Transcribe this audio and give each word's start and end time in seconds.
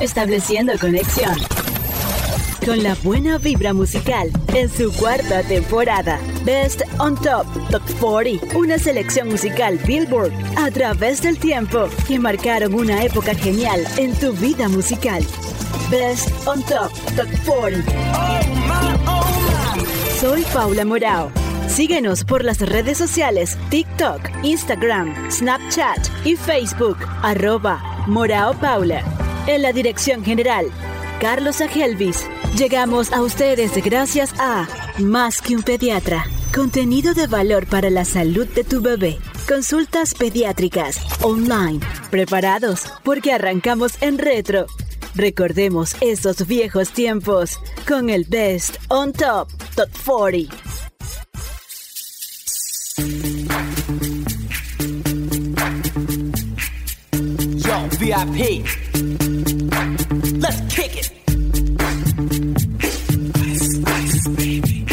Estableciendo 0.00 0.72
conexión 0.78 1.36
con 2.66 2.82
la 2.82 2.96
buena 2.96 3.38
vibra 3.38 3.72
musical 3.72 4.28
en 4.52 4.68
su 4.68 4.92
cuarta 4.92 5.44
temporada. 5.44 6.18
Best 6.44 6.82
on 6.98 7.14
Top 7.14 7.46
Top 7.70 7.82
40, 8.00 8.58
una 8.58 8.76
selección 8.76 9.28
musical 9.28 9.78
Billboard 9.86 10.32
a 10.56 10.68
través 10.72 11.22
del 11.22 11.38
tiempo 11.38 11.88
que 12.08 12.18
marcaron 12.18 12.74
una 12.74 13.04
época 13.04 13.36
genial 13.36 13.86
en 13.96 14.12
tu 14.14 14.32
vida 14.32 14.68
musical. 14.68 15.24
Best 15.90 16.28
on 16.44 16.60
Top 16.64 16.90
Top 17.14 17.28
40. 17.46 17.92
Soy 20.20 20.42
Paula 20.52 20.84
Morao. 20.84 21.30
Síguenos 21.68 22.24
por 22.24 22.42
las 22.42 22.58
redes 22.60 22.98
sociales 22.98 23.56
TikTok, 23.70 24.20
Instagram, 24.42 25.30
Snapchat 25.30 26.08
y 26.24 26.34
Facebook, 26.34 26.98
arroba 27.22 28.04
Morao 28.08 28.54
Paula. 28.54 29.04
En 29.46 29.62
la 29.62 29.72
dirección 29.72 30.24
general, 30.24 30.66
Carlos 31.20 31.60
Agelvis. 31.60 32.26
Llegamos 32.58 33.12
a 33.12 33.22
ustedes 33.22 33.72
gracias 33.84 34.34
a 34.40 34.66
Más 34.98 35.40
que 35.40 35.54
un 35.54 35.62
pediatra. 35.62 36.26
Contenido 36.52 37.14
de 37.14 37.28
valor 37.28 37.66
para 37.66 37.88
la 37.90 38.04
salud 38.04 38.46
de 38.48 38.64
tu 38.64 38.80
bebé. 38.80 39.18
Consultas 39.46 40.14
pediátricas 40.14 40.98
online. 41.22 41.78
Preparados 42.10 42.92
porque 43.04 43.32
arrancamos 43.32 44.02
en 44.02 44.18
retro. 44.18 44.66
Recordemos 45.14 45.94
esos 46.00 46.44
viejos 46.48 46.90
tiempos 46.90 47.60
con 47.86 48.10
el 48.10 48.24
Best 48.24 48.78
on 48.88 49.12
Top 49.12 49.48
Top 49.76 49.88
40. 50.04 50.56
Yo, 57.56 57.88
VIP. 58.00 58.85
Let's 60.46 60.60
kick 60.72 60.96
it. 60.96 61.10
Ice, 63.34 63.82
ice, 63.84 64.28
baby. 64.28 64.86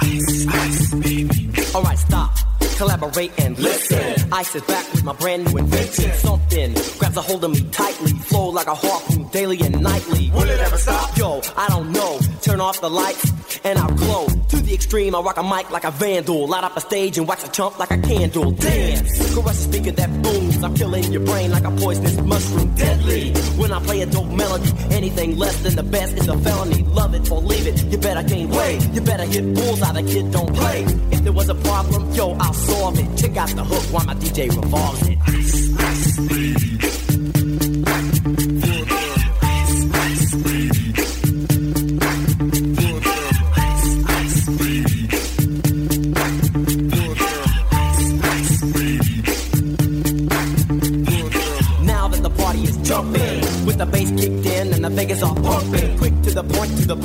Ice, 0.00 0.46
ice, 0.48 0.94
baby. 0.94 1.50
All 1.76 1.82
right, 1.84 1.96
stop. 1.96 2.36
Collaborate 2.76 3.30
and 3.38 3.56
listen. 3.56 4.32
I 4.32 4.42
sit 4.42 4.66
back 4.66 4.90
with 4.90 5.04
my 5.04 5.12
brand 5.12 5.44
new 5.46 5.58
invention. 5.58 6.12
Something 6.14 6.74
grabs 6.98 7.16
a 7.16 7.22
hold 7.22 7.44
of 7.44 7.52
me 7.52 7.60
tightly. 7.70 8.14
Flow 8.14 8.48
like 8.48 8.66
a 8.66 8.74
harpoon 8.74 9.28
daily 9.28 9.60
and 9.60 9.80
nightly. 9.80 10.32
Will 10.32 10.50
it 10.50 10.58
ever 10.58 10.76
stop? 10.76 11.16
Yo, 11.16 11.40
I 11.56 11.68
don't 11.68 11.92
know. 11.92 12.18
Turn 12.42 12.60
off 12.60 12.80
the 12.80 12.88
lights 12.88 13.32
and 13.64 13.78
I'll 13.78 13.94
glow. 13.94 14.26
To 14.26 14.56
the 14.56 14.74
extreme, 14.74 15.14
I 15.14 15.20
rock 15.20 15.36
a 15.38 15.42
mic 15.42 15.70
like 15.70 15.84
a 15.84 15.90
vandal. 15.90 16.46
Light 16.46 16.64
up 16.64 16.76
a 16.76 16.80
stage 16.80 17.18
and 17.18 17.26
wax 17.26 17.44
a 17.44 17.50
chump 17.50 17.78
like 17.78 17.90
a 17.90 17.98
candle. 17.98 18.52
Dance. 18.52 19.34
Caress 19.34 19.58
a 19.58 19.68
speaker 19.68 19.92
that 19.92 20.22
booms. 20.22 20.62
I'm 20.62 20.74
killing 20.74 21.12
your 21.12 21.24
brain 21.24 21.50
like 21.50 21.64
a 21.64 21.70
poisonous 21.70 22.20
mushroom. 22.20 22.74
Deadly. 22.74 23.32
When 23.56 23.72
I 23.72 23.80
play 23.80 24.02
a 24.02 24.06
dope 24.06 24.30
melody, 24.30 24.70
anything 24.90 25.36
less 25.36 25.60
than 25.62 25.76
the 25.76 25.82
best 25.82 26.16
is 26.16 26.28
a 26.28 26.38
felony. 26.38 26.82
Love 26.84 27.14
it 27.14 27.30
or 27.30 27.40
leave 27.40 27.66
it. 27.66 27.84
You 27.84 27.98
better 27.98 28.22
gain 28.22 28.48
weight. 28.50 28.88
You 28.92 29.00
better 29.00 29.24
hit 29.24 29.54
bullseye. 29.54 29.92
The 29.92 30.02
kid 30.02 30.30
don't 30.30 30.54
play. 30.54 30.82
If 31.10 31.22
there 31.24 31.32
was 31.32 31.48
a 31.48 31.54
problem, 31.54 32.12
yo, 32.12 32.32
I'll 32.32 32.52
solve 32.52 32.98
it. 32.98 33.16
Check 33.18 33.36
out 33.36 33.48
the 33.50 33.64
hook 33.64 33.82
while 33.92 34.04
my 34.06 34.14
DJ 34.14 34.48
revolves 34.48 35.02
it. 35.08 35.18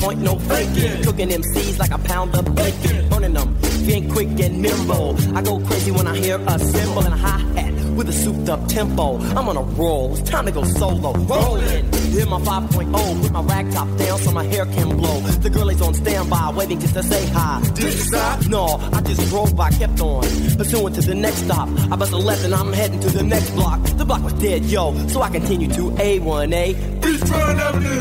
Point, 0.03 0.19
no 0.21 0.37
faking. 0.39 1.03
Cooking 1.03 1.29
MCs 1.29 1.79
like 1.79 1.91
a 1.91 1.97
pound 1.97 2.35
of 2.35 2.55
bacon. 2.55 3.09
Burning 3.09 3.33
them, 3.33 3.57
being 3.85 4.09
quick 4.09 4.27
and 4.39 4.61
nimble. 4.61 5.15
I 5.35 5.41
go 5.41 5.59
crazy 5.59 5.91
when 5.91 6.07
I 6.07 6.15
hear 6.17 6.39
a 6.45 6.59
cymbal 6.59 7.03
and 7.05 7.13
a 7.13 7.17
hi 7.17 7.39
hat 7.55 7.73
with 7.95 8.09
a 8.09 8.13
souped 8.13 8.49
up 8.49 8.67
tempo. 8.67 9.17
I'm 9.37 9.47
on 9.47 9.57
a 9.57 9.61
roll, 9.61 10.15
it's 10.15 10.29
time 10.29 10.45
to 10.45 10.51
go 10.51 10.63
solo. 10.63 11.13
Rolling, 11.13 11.85
hit 12.15 12.27
my 12.27 12.39
5.0, 12.39 13.21
put 13.21 13.31
my 13.31 13.41
rag 13.43 13.71
top 13.71 13.87
down 13.97 14.17
so 14.19 14.31
my 14.31 14.43
hair 14.45 14.65
can 14.65 14.97
blow. 14.97 15.19
The 15.21 15.49
girl 15.49 15.69
is 15.69 15.81
on 15.81 15.93
standby, 15.93 16.51
waiting 16.55 16.79
just 16.79 16.95
to 16.95 17.03
say 17.03 17.25
hi. 17.27 17.61
Did 17.75 17.83
you 17.83 17.91
stop? 17.91 18.47
No, 18.47 18.65
I 18.91 19.01
just 19.01 19.29
drove 19.29 19.55
by, 19.55 19.69
kept 19.71 20.01
on. 20.01 20.23
Pursuing 20.57 20.93
to 20.93 21.01
the 21.01 21.15
next 21.15 21.45
stop. 21.45 21.69
I 21.91 21.95
bust 21.95 22.11
a 22.11 22.17
left 22.17 22.43
and 22.43 22.53
I'm 22.53 22.73
heading 22.73 22.99
to 23.01 23.09
the 23.09 23.23
next 23.23 23.51
block. 23.51 23.81
The 23.97 24.05
block 24.05 24.23
was 24.23 24.33
dead, 24.33 24.65
yo, 24.65 24.93
so 25.07 25.21
I 25.21 25.29
continue 25.29 25.67
to 25.69 25.91
A1A. 25.91 27.02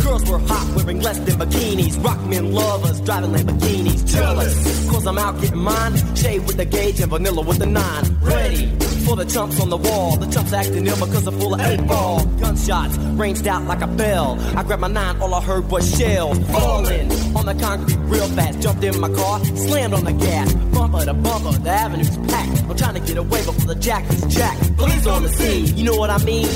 Girls 0.02 0.28
were 0.28 0.38
hot, 0.38 0.74
wearing 0.76 1.00
less 1.00 1.18
than 1.18 1.34
bikinis. 1.38 2.02
Rock 2.04 2.20
men 2.26 2.52
lovers, 2.52 3.00
driving 3.00 3.30
Lamborghinis. 3.32 4.06
Jealous, 4.06 4.90
cause 4.90 5.06
I'm 5.06 5.18
out 5.18 5.40
getting 5.40 5.58
mine. 5.58 5.94
Shade 6.16 6.46
with 6.46 6.56
the 6.56 6.64
gauge 6.64 7.00
and 7.00 7.10
vanilla 7.10 7.42
with 7.42 7.58
the 7.58 7.66
nine. 7.66 8.04
Ready 8.20 8.66
for 9.04 9.16
the 9.16 9.24
chumps 9.24 9.60
on 9.60 9.68
the 9.70 9.76
wall. 9.76 10.16
The 10.16 10.26
chumps 10.26 10.52
acting 10.52 10.86
ill 10.86 10.96
because 10.96 11.24
they're 11.24 11.38
full 11.40 11.54
of 11.54 11.60
eight 11.60 11.86
ball. 11.86 12.24
Gunshots 12.40 12.96
ranged 12.96 13.46
out 13.46 13.64
like 13.64 13.80
a 13.80 13.86
bell. 13.86 14.38
I 14.56 14.62
grabbed 14.62 14.80
my 14.80 14.88
nine, 14.88 15.20
all 15.20 15.34
I 15.34 15.40
heard 15.40 15.70
was 15.70 15.84
shells 15.96 16.38
falling 16.50 17.10
on 17.36 17.46
the 17.46 17.54
concrete 17.60 17.96
real 17.96 18.28
fast. 18.28 18.60
Jumped 18.60 18.84
in 18.84 19.00
my 19.00 19.10
car, 19.10 19.44
slammed 19.44 19.94
on 19.94 20.04
the 20.04 20.12
gas. 20.12 20.52
Bumper 20.54 21.04
to 21.04 21.14
bumper, 21.14 21.52
the 21.58 21.70
avenue's 21.70 22.16
packed. 22.42 22.62
I'm 22.62 22.76
trying 22.76 22.94
to 22.94 23.00
get 23.00 23.16
away 23.16 23.44
before 23.44 23.74
the 23.74 23.80
jack 23.80 24.08
is 24.10 24.22
jacked. 24.34 24.76
Police 24.76 25.06
on 25.06 25.22
the 25.22 25.28
scene, 25.28 25.76
you 25.76 25.84
know 25.84 25.96
what 25.96 26.10
I 26.10 26.18
mean? 26.24 26.48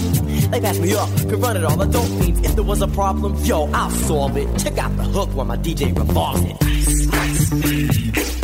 They 0.50 0.60
passed 0.60 0.80
me 0.80 0.94
up, 0.94 1.08
could 1.28 1.40
run 1.40 1.56
it 1.56 1.64
all, 1.64 1.80
I 1.80 1.86
don't 1.86 2.06
fiends. 2.20 2.40
If 2.40 2.54
there 2.54 2.64
was 2.64 2.82
a 2.82 2.88
problem, 2.88 3.36
yo, 3.44 3.70
I'll 3.72 3.90
solve 3.90 4.36
it. 4.36 4.46
Check 4.58 4.78
out 4.78 4.96
the 4.96 5.04
hook 5.04 5.30
while 5.34 5.46
my 5.46 5.56
DJ 5.56 5.96
revolves 5.96 6.42
it. 6.42 6.56
Ice, 6.62 7.12
ice, 7.12 8.35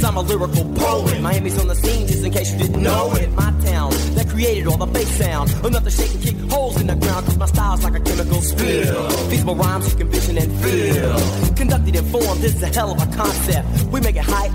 cause 0.00 0.08
I'm 0.08 0.16
a 0.16 0.22
lyrical 0.22 0.64
poet. 0.74 1.20
Miami's 1.20 1.58
on 1.58 1.68
the 1.68 1.74
scene, 1.74 2.06
just 2.06 2.24
in 2.24 2.32
case 2.32 2.52
you 2.52 2.58
didn't 2.58 2.82
know 2.82 3.12
it. 3.14 3.30
My 3.32 3.52
town 3.64 3.90
that 4.14 4.28
created 4.28 4.66
all 4.66 4.76
the 4.76 4.86
bass 4.86 5.08
sound. 5.18 5.50
Enough 5.64 5.84
to 5.84 5.90
shake 5.90 6.14
and 6.14 6.22
kick 6.22 6.36
holes 6.50 6.80
in 6.80 6.86
the 6.86 6.96
ground, 6.96 7.26
cause 7.26 7.36
my 7.36 7.46
style's 7.46 7.84
like 7.84 7.94
a 7.94 8.00
chemical 8.00 8.40
spill. 8.40 9.10
Feasible 9.28 9.54
rhymes 9.54 9.90
you 9.92 9.98
can 9.98 10.08
vision 10.08 10.38
and 10.38 10.52
feel. 10.60 11.54
Conducted 11.54 11.96
in 11.96 12.04
form, 12.06 12.40
this 12.40 12.54
is 12.54 12.62
a 12.62 12.68
hell 12.68 12.92
of 12.92 12.98
a 13.02 13.16
concept. 13.16 13.68
We 13.92 14.00
make 14.00 14.16
it 14.16 14.24
hype. 14.24 14.52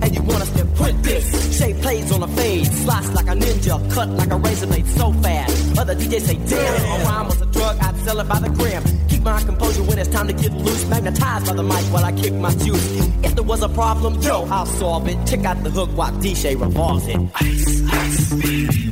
And 0.00 0.14
you 0.14 0.22
want 0.22 0.42
us 0.42 0.52
to 0.52 0.64
print 0.76 1.02
this 1.02 1.58
Shape 1.58 1.76
plays 1.78 2.12
on 2.12 2.22
a 2.22 2.28
fade 2.28 2.66
Slice 2.66 3.12
like 3.14 3.26
a 3.26 3.34
ninja 3.34 3.92
Cut 3.92 4.08
like 4.10 4.30
a 4.30 4.36
razor 4.36 4.68
blade 4.68 4.86
so 4.86 5.12
fast 5.14 5.76
Other 5.76 5.96
DJs 5.96 6.20
say 6.20 6.36
damn 6.46 7.00
a 7.00 7.04
rhyme 7.04 7.26
was 7.26 7.40
a 7.40 7.47
sell 8.08 8.20
it 8.20 8.28
by 8.28 8.38
the 8.40 8.48
gram. 8.48 8.82
Keep 9.08 9.22
my 9.22 9.40
composure 9.42 9.82
when 9.82 9.98
it's 9.98 10.08
time 10.08 10.26
to 10.28 10.32
get 10.32 10.52
loose. 10.52 10.86
Magnetized 10.88 11.46
by 11.46 11.52
the 11.52 11.62
mic 11.62 11.84
while 11.92 12.04
I 12.04 12.12
kick 12.12 12.32
my 12.32 12.54
juice. 12.64 12.86
If 13.22 13.34
there 13.34 13.44
was 13.44 13.62
a 13.62 13.68
problem, 13.68 14.14
yo, 14.22 14.46
I'll 14.46 14.64
solve 14.64 15.06
it. 15.08 15.18
Check 15.26 15.44
out 15.44 15.62
the 15.62 15.70
hook 15.70 15.90
while 15.94 16.12
DJ 16.12 16.58
revolves 16.58 17.06
it. 17.06 17.20
Ice, 17.34 17.82
ice, 17.92 18.34
baby 18.40 18.88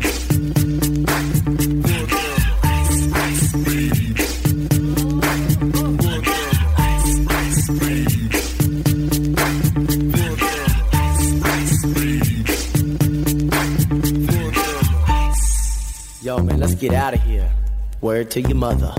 Yo, 16.22 16.38
man, 16.42 16.58
let's 16.58 16.74
get 16.74 16.92
out 16.92 17.14
of 17.14 17.22
here. 17.22 17.55
Word 18.00 18.30
to 18.32 18.40
your 18.42 18.54
mother. 18.54 18.94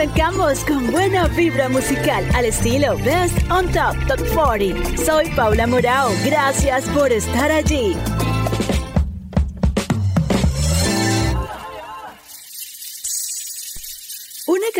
Arrancamos 0.00 0.64
con 0.64 0.90
buena 0.90 1.28
vibra 1.28 1.68
musical 1.68 2.24
al 2.34 2.46
estilo 2.46 2.96
Best 3.04 3.36
on 3.50 3.70
Top 3.70 3.94
Top 4.08 4.18
40. 4.32 4.96
Soy 4.96 5.28
Paula 5.36 5.66
Morao. 5.66 6.10
Gracias 6.24 6.88
por 6.88 7.12
estar 7.12 7.52
allí. 7.52 7.94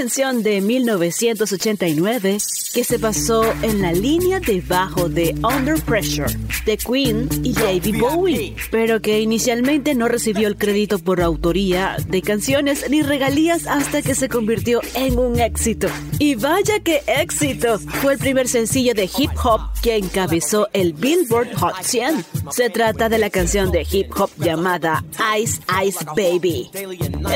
Canción 0.00 0.42
de 0.42 0.62
1989 0.62 2.38
que 2.72 2.84
se 2.84 2.96
basó 2.96 3.44
en 3.60 3.82
la 3.82 3.92
línea 3.92 4.40
debajo 4.40 5.10
de 5.10 5.34
Under 5.42 5.78
Pressure 5.82 6.34
de 6.64 6.78
Queen 6.78 7.28
y 7.42 7.52
David 7.52 7.98
Bowie, 7.98 8.56
pero 8.70 9.02
que 9.02 9.20
inicialmente 9.20 9.94
no 9.94 10.08
recibió 10.08 10.48
el 10.48 10.56
crédito 10.56 10.98
por 10.98 11.20
autoría 11.20 11.98
de 12.08 12.22
canciones 12.22 12.88
ni 12.88 13.02
regalías 13.02 13.66
hasta 13.66 14.00
que 14.00 14.14
se 14.14 14.30
convirtió 14.30 14.80
en 14.94 15.18
un 15.18 15.38
éxito. 15.38 15.88
Y 16.18 16.34
vaya 16.34 16.80
que 16.80 17.02
éxito, 17.06 17.78
fue 17.78 18.14
el 18.14 18.18
primer 18.18 18.48
sencillo 18.48 18.94
de 18.94 19.04
hip 19.04 19.30
hop 19.44 19.60
que 19.82 19.96
encabezó 19.96 20.68
el 20.72 20.94
Billboard 20.94 21.54
Hot 21.56 21.82
100. 21.82 22.24
Se 22.50 22.70
trata 22.70 23.10
de 23.10 23.18
la 23.18 23.28
canción 23.28 23.70
de 23.70 23.86
hip 23.90 24.12
hop 24.18 24.30
llamada 24.38 25.04
Ice 25.38 25.60
Ice 25.84 26.04
Baby, 26.16 26.70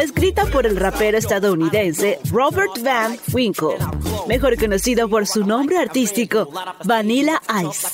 escrita 0.00 0.46
por 0.46 0.66
el 0.66 0.76
rapero 0.76 1.18
estadounidense 1.18 2.20
Robert 2.54 2.82
Van 2.84 3.18
Winkle, 3.32 3.78
mejor 4.28 4.56
conocido 4.56 5.08
por 5.08 5.26
su 5.26 5.44
nombre 5.44 5.76
artístico 5.76 6.48
Vanilla 6.84 7.42
Ice. 7.64 7.88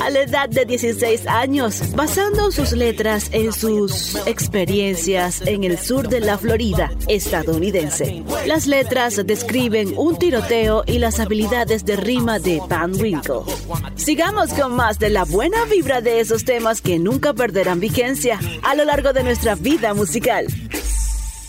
A 0.00 0.10
la 0.10 0.20
edad 0.20 0.48
de 0.48 0.64
16 0.64 1.26
años, 1.28 1.80
basando 1.94 2.50
sus 2.50 2.72
letras 2.72 3.28
en 3.30 3.52
sus 3.52 4.16
experiencias 4.26 5.40
en 5.42 5.62
el 5.62 5.78
sur 5.78 6.08
de 6.08 6.18
la 6.18 6.36
Florida 6.36 6.90
estadounidense. 7.06 8.24
Las 8.44 8.66
letras 8.66 9.24
describen 9.24 9.94
un 9.96 10.18
tiroteo 10.18 10.82
y 10.84 10.98
las 10.98 11.20
habilidades 11.20 11.84
de 11.84 11.94
rima 11.94 12.40
de 12.40 12.60
Van 12.68 13.00
Winkle. 13.00 13.42
Sigamos 13.94 14.52
con 14.52 14.74
más 14.74 14.98
de 14.98 15.10
la 15.10 15.24
buena 15.24 15.64
vibra 15.66 16.00
de 16.00 16.18
esos 16.18 16.44
temas 16.44 16.80
que 16.80 16.98
nunca 16.98 17.34
perderán 17.34 17.78
vigencia 17.78 18.40
a 18.62 18.74
lo 18.74 18.84
largo 18.84 19.12
de 19.12 19.22
nuestra 19.22 19.54
vida 19.54 19.94
musical. 19.94 20.46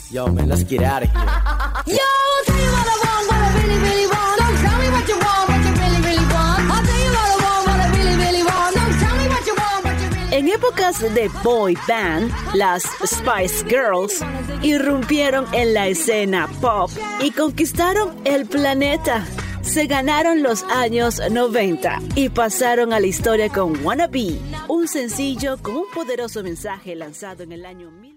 Yo, 0.09 0.27
man, 0.27 0.47
let's 0.47 0.63
get 0.63 0.81
out 0.83 1.03
of 1.03 1.09
here. 1.09 1.19
Yo, 1.85 1.99
I'll 1.99 2.45
tell 2.45 2.59
you 2.63 2.71
what 2.71 2.87
I 2.87 2.97
want, 3.03 3.27
what 3.27 3.41
I 3.43 3.49
really, 3.59 3.79
really 3.83 4.07
want. 4.07 4.39
Don't 4.39 4.57
tell 4.63 4.79
me 4.79 4.87
what 4.89 5.07
you 5.09 5.17
want, 5.19 5.49
what 5.49 5.61
you 5.65 5.73
really, 5.81 6.01
really 6.07 6.27
want. 6.31 6.61
I'll 6.71 6.85
tell 6.85 7.01
you 7.03 7.11
what 7.11 7.27
I 7.27 7.37
want, 7.43 7.67
what 7.67 7.79
I 7.79 7.87
really, 7.97 8.15
really 8.15 8.43
want. 8.43 8.75
Don't 8.75 8.99
tell 9.03 9.17
me 9.17 9.27
what 9.27 9.45
you 9.45 9.55
want, 9.55 9.83
what 9.83 9.99
you 10.01 10.09
really 10.09 10.37
En 10.37 10.47
épocas 10.47 10.99
de 11.13 11.29
boy 11.43 11.75
band, 11.89 12.31
las 12.53 12.83
Spice 13.03 13.65
Girls 13.67 14.23
irrumpieron 14.63 15.45
en 15.53 15.73
la 15.73 15.87
escena 15.87 16.47
pop 16.61 16.89
y 17.19 17.31
conquistaron 17.31 18.15
el 18.23 18.45
planeta. 18.45 19.25
Se 19.61 19.87
ganaron 19.87 20.41
los 20.41 20.63
años 20.63 21.19
90 21.29 21.99
y 22.15 22.29
pasaron 22.29 22.93
a 22.93 23.01
la 23.01 23.07
historia 23.07 23.49
con 23.49 23.85
Wannabe, 23.85 24.39
un 24.69 24.87
sencillo 24.87 25.57
con 25.61 25.75
un 25.75 25.91
poderoso 25.93 26.41
mensaje 26.43 26.95
lanzado 26.95 27.43
en 27.43 27.51
el 27.51 27.65
año 27.65 27.91
1000. 27.91 28.16